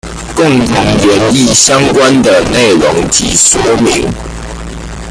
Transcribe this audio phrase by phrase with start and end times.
[0.35, 0.73] 共同
[1.03, 4.11] 研議相關的內容及說明